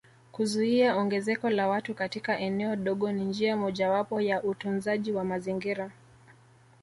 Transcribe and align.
kuzuia 0.31 0.95
ongezeko 0.97 1.49
la 1.49 1.67
watu 1.67 1.93
katika 1.95 2.39
eneo 2.39 2.75
dogo 2.75 3.11
ni 3.11 3.25
njia 3.25 3.57
mojawapo 3.57 4.21
ya 4.21 4.43
utunzaji 4.43 5.11
wa 5.11 5.23
mazingira 5.23 5.91